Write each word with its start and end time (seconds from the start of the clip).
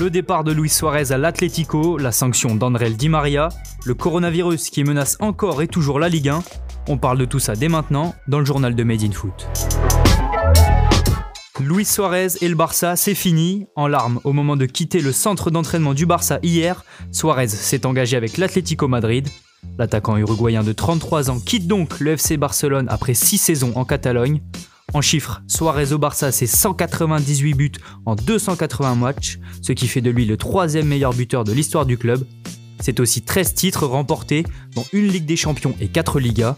le 0.00 0.08
départ 0.08 0.44
de 0.44 0.52
Luis 0.52 0.70
Suarez 0.70 1.12
à 1.12 1.18
l'Atlético, 1.18 1.98
la 1.98 2.10
sanction 2.10 2.54
d'André 2.54 2.88
Di 2.88 3.10
Maria, 3.10 3.50
le 3.84 3.92
coronavirus 3.92 4.70
qui 4.70 4.82
menace 4.82 5.18
encore 5.20 5.60
et 5.60 5.68
toujours 5.68 5.98
la 5.98 6.08
Ligue 6.08 6.30
1. 6.30 6.42
On 6.88 6.96
parle 6.96 7.18
de 7.18 7.26
tout 7.26 7.38
ça 7.38 7.54
dès 7.54 7.68
maintenant 7.68 8.14
dans 8.26 8.38
le 8.38 8.46
journal 8.46 8.74
de 8.74 8.82
Made 8.82 9.02
in 9.02 9.12
Foot. 9.12 9.46
Luis 11.60 11.84
Suarez 11.84 12.28
et 12.40 12.48
le 12.48 12.54
Barça, 12.54 12.96
c'est 12.96 13.14
fini. 13.14 13.66
En 13.76 13.88
larmes 13.88 14.20
au 14.24 14.32
moment 14.32 14.56
de 14.56 14.64
quitter 14.64 15.00
le 15.00 15.12
centre 15.12 15.50
d'entraînement 15.50 15.92
du 15.92 16.06
Barça 16.06 16.38
hier, 16.42 16.82
Suarez 17.12 17.48
s'est 17.48 17.84
engagé 17.84 18.16
avec 18.16 18.38
l'Atlético 18.38 18.88
Madrid. 18.88 19.28
L'attaquant 19.78 20.16
uruguayen 20.16 20.62
de 20.62 20.72
33 20.72 21.28
ans 21.28 21.40
quitte 21.40 21.66
donc 21.66 22.00
le 22.00 22.12
FC 22.12 22.38
Barcelone 22.38 22.86
après 22.88 23.12
6 23.12 23.36
saisons 23.36 23.72
en 23.76 23.84
Catalogne. 23.84 24.40
En 24.92 25.00
chiffres, 25.00 25.40
Suarez 25.46 25.92
au 25.92 25.98
Barça, 25.98 26.32
c'est 26.32 26.46
198 26.46 27.54
buts 27.54 27.72
en 28.06 28.16
280 28.16 28.96
matchs, 28.96 29.38
ce 29.62 29.72
qui 29.72 29.86
fait 29.86 30.00
de 30.00 30.10
lui 30.10 30.24
le 30.24 30.36
troisième 30.36 30.86
meilleur 30.86 31.14
buteur 31.14 31.44
de 31.44 31.52
l'histoire 31.52 31.86
du 31.86 31.96
club. 31.96 32.24
C'est 32.80 32.98
aussi 32.98 33.22
13 33.22 33.54
titres 33.54 33.86
remportés, 33.86 34.44
dont 34.74 34.84
une 34.92 35.06
Ligue 35.06 35.26
des 35.26 35.36
Champions 35.36 35.76
et 35.80 35.88
4 35.88 36.18
Ligas. 36.18 36.56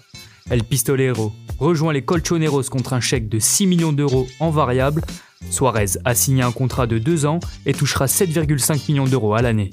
El 0.51 0.65
Pistolero 0.65 1.33
rejoint 1.59 1.93
les 1.93 2.03
Colchoneros 2.03 2.65
contre 2.65 2.95
un 2.95 3.01
chèque 3.01 3.29
de 3.29 3.39
6 3.39 3.67
millions 3.67 3.93
d'euros 3.93 4.27
en 4.41 4.51
variable. 4.51 5.03
Suarez 5.51 5.99
a 6.05 6.15
signé 6.15 6.43
un 6.43 6.53
contrat 6.53 6.87
de 6.87 6.99
2 6.99 7.27
ans 7.27 7.41
et 7.67 7.75
touchera 7.75 8.07
7,5 8.07 8.91
millions 8.91 9.05
d'euros 9.05 9.35
à 9.35 9.43
l'année. 9.43 9.71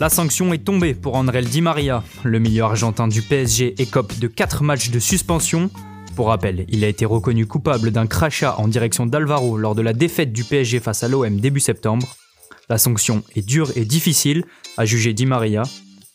La 0.00 0.08
sanction 0.08 0.52
est 0.54 0.64
tombée 0.64 0.94
pour 0.94 1.16
André 1.16 1.42
Di 1.42 1.60
Maria. 1.60 2.04
Le 2.22 2.38
milieu 2.38 2.62
argentin 2.62 3.08
du 3.08 3.20
PSG 3.20 3.74
écope 3.82 4.18
de 4.18 4.28
4 4.28 4.62
matchs 4.62 4.90
de 4.90 4.98
suspension. 4.98 5.70
Pour 6.18 6.26
rappel, 6.26 6.64
il 6.68 6.82
a 6.82 6.88
été 6.88 7.04
reconnu 7.04 7.46
coupable 7.46 7.92
d'un 7.92 8.08
crachat 8.08 8.56
en 8.58 8.66
direction 8.66 9.06
d'Alvaro 9.06 9.56
lors 9.56 9.76
de 9.76 9.82
la 9.82 9.92
défaite 9.92 10.32
du 10.32 10.42
PSG 10.42 10.80
face 10.80 11.04
à 11.04 11.08
l'OM 11.08 11.38
début 11.38 11.60
septembre. 11.60 12.08
La 12.68 12.76
sanction 12.76 13.22
est 13.36 13.46
dure 13.46 13.70
et 13.76 13.84
difficile, 13.84 14.44
a 14.78 14.84
jugé 14.84 15.12
Di 15.12 15.26
Maria. 15.26 15.62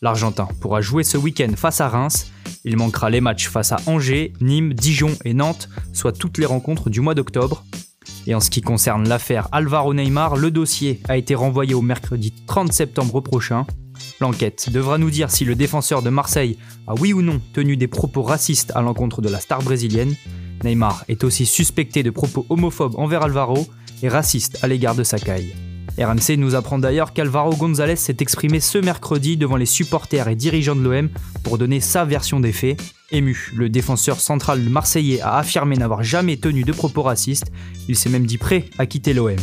L'Argentin 0.02 0.46
pourra 0.60 0.82
jouer 0.82 1.04
ce 1.04 1.16
week-end 1.16 1.52
face 1.56 1.80
à 1.80 1.88
Reims. 1.88 2.30
Il 2.66 2.76
manquera 2.76 3.08
les 3.08 3.22
matchs 3.22 3.48
face 3.48 3.72
à 3.72 3.78
Angers, 3.86 4.34
Nîmes, 4.42 4.74
Dijon 4.74 5.16
et 5.24 5.32
Nantes, 5.32 5.70
soit 5.94 6.12
toutes 6.12 6.36
les 6.36 6.44
rencontres 6.44 6.90
du 6.90 7.00
mois 7.00 7.14
d'octobre. 7.14 7.64
Et 8.26 8.34
en 8.34 8.40
ce 8.40 8.50
qui 8.50 8.60
concerne 8.60 9.08
l'affaire 9.08 9.48
Alvaro 9.52 9.94
Neymar, 9.94 10.36
le 10.36 10.50
dossier 10.50 11.00
a 11.08 11.16
été 11.16 11.34
renvoyé 11.34 11.72
au 11.72 11.80
mercredi 11.80 12.30
30 12.46 12.74
septembre 12.74 13.22
prochain. 13.22 13.64
L'enquête 14.20 14.70
devra 14.72 14.98
nous 14.98 15.10
dire 15.10 15.30
si 15.30 15.44
le 15.44 15.54
défenseur 15.54 16.02
de 16.02 16.10
Marseille 16.10 16.58
a 16.86 16.94
oui 16.94 17.12
ou 17.12 17.22
non 17.22 17.40
tenu 17.52 17.76
des 17.76 17.88
propos 17.88 18.22
racistes 18.22 18.72
à 18.74 18.82
l'encontre 18.82 19.22
de 19.22 19.28
la 19.28 19.40
star 19.40 19.62
brésilienne. 19.62 20.14
Neymar 20.62 21.04
est 21.08 21.24
aussi 21.24 21.46
suspecté 21.46 22.02
de 22.02 22.10
propos 22.10 22.46
homophobes 22.48 22.98
envers 22.98 23.22
Alvaro 23.22 23.66
et 24.02 24.08
racistes 24.08 24.58
à 24.62 24.68
l'égard 24.68 24.94
de 24.94 25.04
Sakai. 25.04 25.52
RMC 25.98 26.36
nous 26.38 26.56
apprend 26.56 26.78
d'ailleurs 26.78 27.12
qu'Alvaro 27.12 27.54
González 27.54 27.96
s'est 27.96 28.16
exprimé 28.18 28.58
ce 28.58 28.78
mercredi 28.78 29.36
devant 29.36 29.56
les 29.56 29.66
supporters 29.66 30.26
et 30.26 30.34
dirigeants 30.34 30.74
de 30.74 30.82
l'OM 30.82 31.08
pour 31.44 31.56
donner 31.56 31.78
sa 31.78 32.04
version 32.04 32.40
des 32.40 32.52
faits. 32.52 32.80
Ému, 33.12 33.52
le 33.54 33.68
défenseur 33.68 34.18
central 34.18 34.60
marseillais 34.60 35.20
a 35.20 35.36
affirmé 35.36 35.76
n'avoir 35.76 36.02
jamais 36.02 36.36
tenu 36.36 36.64
de 36.64 36.72
propos 36.72 37.02
racistes, 37.02 37.52
il 37.88 37.96
s'est 37.96 38.10
même 38.10 38.26
dit 38.26 38.38
prêt 38.38 38.64
à 38.78 38.86
quitter 38.86 39.12
l'OM. 39.12 39.36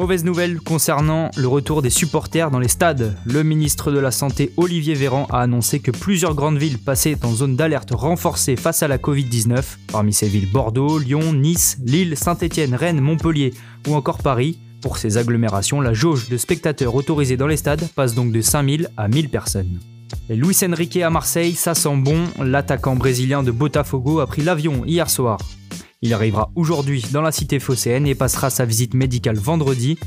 Mauvaise 0.00 0.24
nouvelle 0.24 0.60
concernant 0.60 1.30
le 1.36 1.46
retour 1.46 1.82
des 1.82 1.90
supporters 1.90 2.50
dans 2.50 2.58
les 2.58 2.68
stades. 2.68 3.14
Le 3.26 3.42
ministre 3.42 3.92
de 3.92 3.98
la 3.98 4.10
Santé 4.10 4.50
Olivier 4.56 4.94
Véran 4.94 5.26
a 5.28 5.42
annoncé 5.42 5.80
que 5.80 5.90
plusieurs 5.90 6.34
grandes 6.34 6.56
villes 6.56 6.78
passaient 6.78 7.22
en 7.22 7.34
zone 7.34 7.54
d'alerte 7.54 7.90
renforcée 7.90 8.56
face 8.56 8.82
à 8.82 8.88
la 8.88 8.96
Covid-19. 8.96 9.62
Parmi 9.92 10.14
ces 10.14 10.26
villes 10.26 10.50
Bordeaux, 10.50 10.98
Lyon, 10.98 11.34
Nice, 11.34 11.76
Lille, 11.84 12.16
Saint-Étienne, 12.16 12.74
Rennes, 12.74 13.02
Montpellier 13.02 13.52
ou 13.86 13.94
encore 13.94 14.22
Paris. 14.22 14.58
Pour 14.80 14.96
ces 14.96 15.18
agglomérations, 15.18 15.82
la 15.82 15.92
jauge 15.92 16.30
de 16.30 16.38
spectateurs 16.38 16.94
autorisés 16.94 17.36
dans 17.36 17.46
les 17.46 17.58
stades 17.58 17.86
passe 17.94 18.14
donc 18.14 18.32
de 18.32 18.40
5000 18.40 18.88
à 18.96 19.06
1000 19.06 19.28
personnes. 19.28 19.80
Et 20.30 20.34
Luis 20.34 20.56
Enrique 20.64 20.96
à 20.96 21.10
Marseille, 21.10 21.52
ça 21.52 21.74
sent 21.74 21.96
bon. 21.96 22.24
L'attaquant 22.42 22.96
brésilien 22.96 23.42
de 23.42 23.50
Botafogo 23.50 24.20
a 24.20 24.26
pris 24.26 24.40
l'avion 24.40 24.82
hier 24.86 25.10
soir. 25.10 25.36
Il 26.02 26.14
arrivera 26.14 26.50
aujourd'hui 26.54 27.04
dans 27.12 27.20
la 27.20 27.30
cité 27.30 27.58
phocéenne 27.58 28.06
et 28.06 28.14
passera 28.14 28.48
sa 28.48 28.64
visite 28.64 28.94
médicale 28.94 29.36
vendredi. 29.36 29.98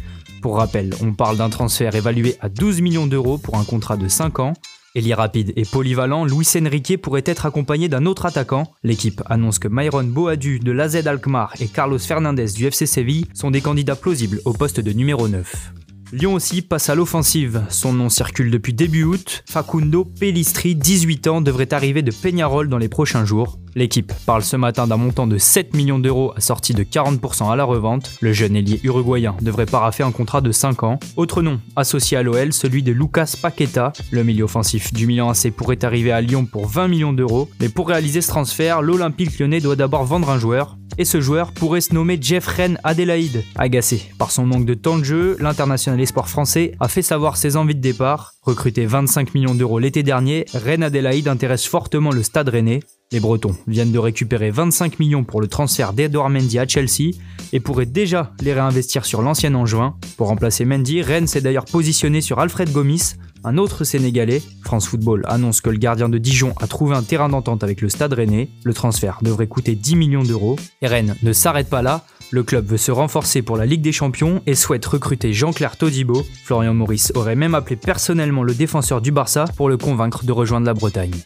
Pour 0.42 0.58
rappel, 0.58 0.96
on 1.04 1.14
parle 1.14 1.38
d'un 1.38 1.52
transfert 1.52 1.94
évalué 1.94 2.36
à 2.40 2.50
12 2.50 2.82
millions 2.82 3.06
d'euros 3.06 3.38
pour 3.38 3.58
un 3.58 3.64
contrat 3.64 3.96
de 3.96 4.08
5 4.08 4.40
ans. 4.40 4.54
Ailier 4.96 5.14
rapide 5.14 5.54
et 5.56 5.66
polyvalent, 5.66 6.26
Luis 6.26 6.48
Enrique 6.56 7.00
pourrait 7.00 7.24
être 7.26 7.46
accompagné 7.46 7.90
d'un 7.90 8.08
autre 8.08 8.26
attaquant. 8.26 8.72
L'équipe 8.82 9.22
annonce 9.28 9.60
que 9.60 9.68
Myron 9.68 10.06
Boadu 10.06 10.58
de 10.60 10.72
l'AZ 10.72 11.06
Alkmaar 11.06 11.54
et 11.60 11.68
Carlos 11.68 12.00
Fernandez 12.00 12.54
du 12.56 12.66
FC 12.66 12.88
Séville 12.88 13.28
sont 13.36 13.52
des 13.52 13.62
candidats 13.62 13.96
plausibles 13.96 14.42
au 14.46 14.54
poste 14.54 14.80
de 14.80 14.94
numéro 14.94 15.28
9. 15.28 15.74
Lyon 16.14 16.36
aussi 16.36 16.62
passe 16.62 16.90
à 16.90 16.96
l'offensive. 16.96 17.64
Son 17.70 17.92
nom 17.92 18.08
circule 18.08 18.52
depuis 18.52 18.72
début 18.72 19.04
août. 19.04 19.44
Facundo 19.50 20.06
Pellistri, 20.06 20.76
18 20.76 21.28
ans, 21.28 21.42
devrait 21.42 21.74
arriver 21.74 22.04
de 22.04 22.12
Peñarol 22.12 22.70
dans 22.70 22.78
les 22.78 22.88
prochains 22.88 23.26
jours. 23.26 23.58
L'équipe 23.74 24.14
parle 24.28 24.44
ce 24.44 24.56
matin 24.56 24.86
d'un 24.86 24.98
montant 24.98 25.26
de 25.26 25.40
7 25.40 25.76
millions 25.76 25.98
d'euros 25.98 26.32
assorti 26.36 26.76
de 26.76 26.84
40% 26.84 27.52
à 27.52 27.56
la 27.56 27.64
revente. 27.64 28.12
Le 28.22 28.32
jeune 28.32 28.56
ailier 28.56 28.80
uruguayen 28.84 29.36
devrait 29.42 29.66
paraffer 29.66 30.04
un 30.04 30.12
contrat 30.12 30.42
de 30.42 30.52
5 30.52 30.84
ans. 30.84 31.00
Autre 31.18 31.42
nom 31.42 31.60
associé 31.76 32.16
à 32.16 32.22
l'OL, 32.22 32.54
celui 32.54 32.84
de 32.84 32.92
Lucas 32.92 33.34
Paqueta. 33.42 33.92
Le 34.12 34.24
milieu 34.24 34.44
offensif 34.44 34.94
du 34.94 35.08
Milan 35.08 35.32
AC 35.32 35.50
pourrait 35.50 35.84
arriver 35.84 36.12
à 36.12 36.22
Lyon 36.22 36.46
pour 36.46 36.68
20 36.68 36.90
millions 36.90 37.14
d'euros. 37.14 37.50
Mais 37.60 37.70
pour 37.70 37.88
réaliser 37.88 38.22
ce 38.22 38.28
transfert, 38.28 38.84
l'Olympique 38.84 39.40
lyonnais 39.40 39.62
doit 39.62 39.76
d'abord 39.76 40.04
vendre 40.04 40.30
un 40.30 40.38
joueur 40.38 40.78
et 40.98 41.06
ce 41.06 41.22
joueur 41.22 41.52
pourrait 41.52 41.82
se 41.82 41.94
nommer 41.94 42.18
Jeffren 42.22 42.80
Adelaide. 42.84 43.44
Agacé 43.56 44.12
par 44.18 44.32
son 44.32 44.46
manque 44.46 44.66
de 44.66 44.74
temps 44.74 44.98
de 44.98 45.04
jeu, 45.04 45.38
l'international 45.40 46.00
espoir 46.02 46.30
français 46.30 46.74
a 46.80 46.88
fait 46.88 47.02
savoir 47.02 47.38
ses 47.38 47.56
envies 47.56 47.76
de 47.76 47.82
départ. 47.82 48.34
Recruté 48.42 48.86
25 48.86 49.34
millions 49.34 49.56
d'euros 49.56 49.80
l'été 49.80 50.04
dernier, 50.04 50.46
Rennes 50.54 50.84
Adelaide 50.84 51.28
intéresse 51.28 51.66
fortement 51.66 52.12
le 52.12 52.24
stade 52.24 52.50
rennais. 52.50 52.82
Les 53.14 53.20
Bretons 53.20 53.56
viennent 53.68 53.92
de 53.92 54.00
récupérer 54.00 54.50
25 54.50 54.98
millions 54.98 55.24
pour 55.24 55.40
le 55.40 55.46
transfert 55.48 55.94
d'Edouard 55.94 56.32
Mendy 56.32 56.58
à 56.58 56.68
Chelsea 56.68 57.12
et 57.54 57.60
pourraient 57.60 57.86
déjà 57.86 58.34
les 58.42 58.54
réinvestir 58.54 59.06
sur 59.06 59.22
l'ancien 59.22 59.54
Angevin. 59.54 59.94
Pour 60.18 60.30
remplacer 60.30 60.66
Mendy, 60.66 61.04
Rennes 61.04 61.28
s'est 61.28 61.40
d'ailleurs 61.40 61.66
positionné 61.66 62.22
sur 62.22 62.40
Alfred 62.40 62.72
Gomis, 62.72 63.14
un 63.44 63.60
autre 63.60 63.84
Sénégalais. 63.84 64.42
France 64.64 64.88
Football 64.88 65.22
annonce 65.28 65.62
que 65.62 65.70
le 65.70 65.78
gardien 65.78 66.10
de 66.10 66.18
Dijon 66.18 66.56
a 66.60 66.66
trouvé 66.66 66.96
un 66.96 67.04
terrain 67.04 67.30
d'entente 67.30 67.64
avec 67.64 67.82
le 67.82 67.90
Stade 67.90 68.14
Rennais. 68.14 68.50
Le 68.64 68.74
transfert 68.74 69.20
devrait 69.22 69.46
coûter 69.46 69.76
10 69.76 69.96
millions 69.96 70.24
d'euros. 70.24 70.56
Rennes 70.82 71.16
ne 71.22 71.34
s'arrête 71.34 71.70
pas 71.70 71.84
là. 71.84 72.06
Le 72.32 72.42
club 72.42 72.66
veut 72.66 72.78
se 72.78 72.92
renforcer 72.92 73.44
pour 73.44 73.58
la 73.58 73.68
Ligue 73.68 73.82
des 73.82 73.92
Champions 73.92 74.42
et 74.48 74.56
souhaite 74.56 74.88
recruter 74.88 75.34
Jean-Claire 75.34 75.78
Todibo. 75.78 76.26
Florian 76.46 76.74
Maurice 76.74 77.12
aurait 77.14 77.36
même 77.36 77.54
appelé 77.54 77.76
personnellement 77.76 78.42
le 78.42 78.56
défenseur 78.56 79.02
du 79.02 79.12
Barça 79.12 79.46
pour 79.56 79.70
le 79.70 79.78
convaincre 79.78 80.26
de 80.26 80.32
rejoindre 80.32 80.66
la 80.66 80.74
Bretagne. 80.74 81.24